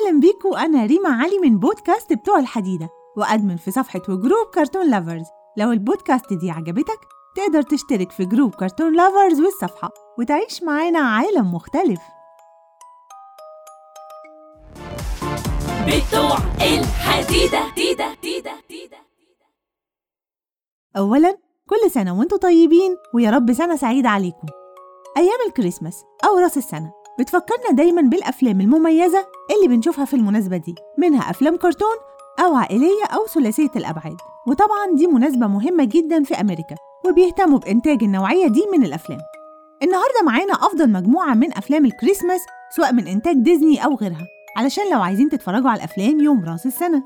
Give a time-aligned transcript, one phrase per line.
[0.00, 4.46] أهلا بيكم أنا ريما علي من بودكاست بتوع الحديدة و admin في صفحة و group
[4.54, 5.26] Cartoon Lovers.
[5.56, 6.98] لو البودكاست دي عجبتك
[7.36, 12.00] تقدر تشترك في group Cartoon Lovers والصفحة وتعيش معانا عالم مختلف.
[15.86, 17.74] بتوع الحديدة.
[17.74, 18.96] ديدة ديدة ديدة
[20.96, 21.38] أولا
[21.68, 24.46] كل سنة وأنتم طيبين ويا رب سنة سعيدة عليكم.
[25.16, 26.99] أيام الكريسماس أو راس السنة.
[27.20, 31.96] بتفكرنا دايما بالأفلام المميزة اللي بنشوفها في المناسبة دي منها أفلام كرتون
[32.44, 34.16] أو عائلية أو ثلاثية الأبعاد.
[34.46, 39.18] وطبعا دي مناسبة مهمة جدا في أمريكا وبيهتموا بإنتاج النوعية دي من الأفلام.
[39.82, 42.40] النهاردة معانا أفضل مجموعة من أفلام الكريسماس
[42.76, 44.26] سواء من إنتاج ديزني أو غيرها.
[44.56, 47.02] علشان لو عايزين تتفرجوا على الأفلام يوم راس السنة.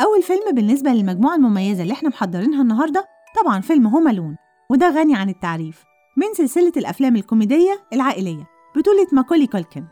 [0.00, 3.04] أول فيلم بالنسبة للمجموعة المميزة اللي إحنا محضرينها النهاردة
[3.42, 4.36] طبعا فيلم هوم ألون.
[4.70, 5.84] وده غني عن التعريف.
[6.16, 8.51] من سلسلة الأفلام الكوميدية العائلية.
[8.82, 9.84] بطولة ماكولي كولكن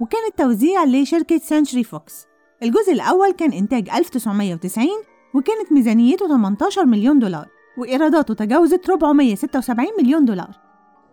[0.00, 2.26] وكان التوزيع لشركة سنشري فوكس.
[2.62, 4.88] الجزء الأول كان إنتاج 1990
[5.34, 10.50] وكانت ميزانيته 18 مليون دولار وإيراداته تجاوزت 476 مليون دولار.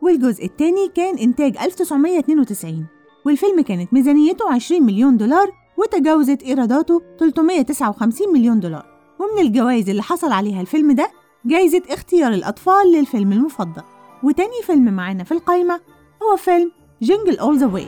[0.01, 2.85] والجزء الثاني كان إنتاج 1992
[3.25, 8.85] والفيلم كانت ميزانيته 20 مليون دولار وتجاوزت إيراداته 359 مليون دولار.
[9.19, 11.11] ومن الجوائز اللي حصل عليها الفيلم ده
[11.45, 13.83] جايزة اختيار الأطفال للفيلم المفضل.
[14.23, 15.79] وتاني فيلم معانا في القايمة
[16.23, 16.71] هو فيلم
[17.03, 17.87] Jingle All the Way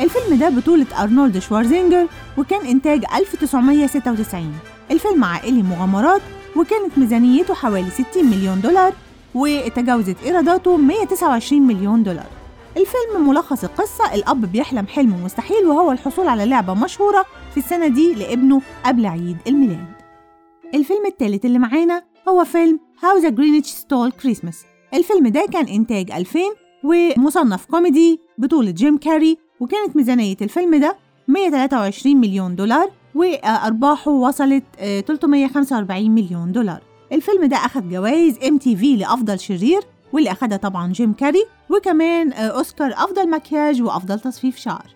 [0.00, 2.06] الفيلم ده بطولة أرنولد شوارزينجر
[2.38, 4.52] وكان إنتاج 1996
[4.90, 6.20] الفيلم عائلي مغامرات
[6.56, 8.92] وكانت ميزانيته حوالي 60 مليون دولار
[9.34, 12.26] وتجاوزت إيراداته 129 مليون دولار.
[12.76, 18.14] الفيلم ملخص القصة الأب بيحلم حلم مستحيل وهو الحصول على لعبة مشهورة في السنة دي
[18.14, 19.86] لابنه قبل عيد الميلاد.
[20.74, 24.56] الفيلم الثالث اللي معانا هو فيلم How the Grinch Stole Christmas.
[24.94, 26.40] الفيلم ده كان إنتاج 2000
[26.84, 30.96] ومصنف كوميدي بطولة جيم كاري وكانت ميزانية الفيلم ده
[31.28, 36.80] 123 مليون دولار وأرباحه وصلت 345 مليون دولار.
[37.12, 39.80] الفيلم ده أخذ جوائز MTV لأفضل شرير
[40.12, 44.86] واللي أخدها طبعا جيم كاري وكمان أوسكار أفضل مكياج وأفضل تصفيف شعر.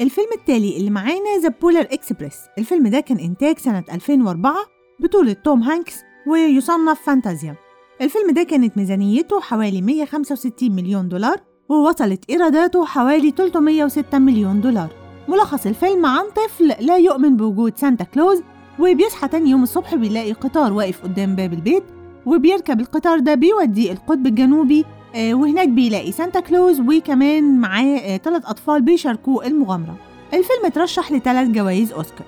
[0.00, 4.54] الفيلم التالي اللي معانا The Polar Express الفيلم ده كان إنتاج سنة 2004
[5.00, 5.94] بطولة توم هانكس
[6.26, 7.54] ويصنف فانتازيا.
[8.00, 14.88] الفيلم ده كانت ميزانيته حوالي 165 مليون دولار ووصلت إيراداته حوالي 306 مليون دولار.
[15.28, 18.42] ملخص الفيلم عن طفل لا يؤمن بوجود سانتا كلوز
[18.78, 21.82] وبيصحى تاني يوم الصبح بيلاقي قطار واقف قدام باب البيت
[22.26, 28.82] وبيركب القطار ده بيوديه القطب الجنوبي آه، وهناك بيلاقي سانتا كلوز وكمان معاه ثلاث أطفال
[28.82, 29.96] بيشاركوه المغامرة.
[30.26, 32.26] الفيلم اترشح لثلاث جوائز أوسكار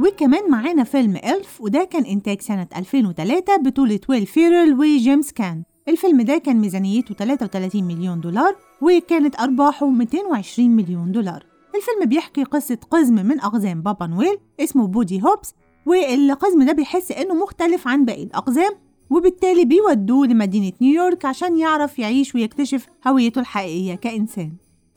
[0.00, 5.62] وكمان معانا فيلم Elf وده كان إنتاج سنة 2003 بطولة ويل فيرل وجيمس كان.
[5.88, 11.46] الفيلم ده كان ميزانيته 33 مليون دولار وكانت أرباحه 220 مليون دولار.
[11.74, 15.54] الفيلم بيحكي قصة قزم من أقزام بابا نويل اسمه بودي هوبس
[15.86, 18.72] والقزم ده بيحس إنه مختلف عن باقي الأقزام
[19.10, 24.52] وبالتالي بيودوه لمدينة نيويورك عشان يعرف يعيش ويكتشف هويته الحقيقية كإنسان.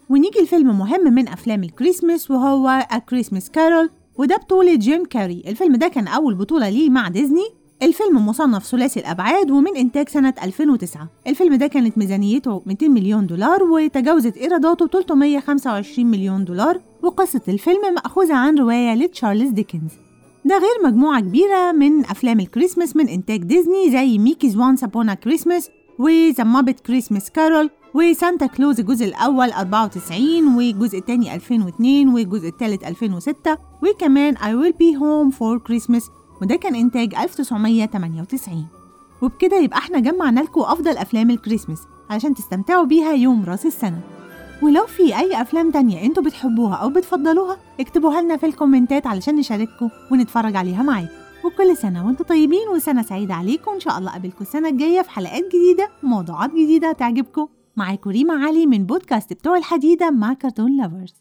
[0.10, 5.44] ونيجي الفيلم مهم من أفلام الكريسماس وهو A Christmas Carol وده بطولة جيم كاري.
[5.48, 7.48] الفيلم ده كان أول بطولة ليه مع ديزني
[7.84, 13.64] الفيلم مصنف ثلاثي الأبعاد ومن إنتاج سنة 2009 الفيلم ده كانت ميزانيته 200 مليون دولار
[13.64, 19.92] وتجاوزت إيراداته 325 مليون دولار وقصة الفيلم مأخوذة عن رواية لتشارلز ديكنز.
[20.46, 25.19] ده غير مجموعة كبيرة من أفلام الكريسماس من إنتاج ديزني زي Mickey's Once Upon a
[25.19, 32.48] Christmas و The Muppet Christmas Carol وسانتا كلوز الجزء الأول 94 والجزء الثاني 2002 والجزء
[32.48, 36.04] الثالث 2006 وكمان I Will Be Home for Christmas
[36.42, 38.66] وده كان إنتاج 1998
[39.22, 44.00] وبكده يبقى إحنا جمعنا لكم أفضل أفلام الكريسماس علشان تستمتعوا بيها يوم راس السنة.
[44.64, 49.90] ولو في أي أفلام تانية أنتوا بتحبوها أو بتفضلوها اكتبوها لنا في الكومنتات علشان نشارككم
[50.12, 51.12] ونتفرج عليها معاكم.
[51.46, 53.72] وكل سنة وانتوا طيبين وسنة سعيدة عليكم.
[53.72, 57.48] وإن شاء الله أقابلكم السنة الجاية في حلقات جديدة وموضوعات جديدة تعجبكم
[57.78, 61.14] معاكم ريما علي من بودكاست بتوع الحديدة مع كرتون لافرز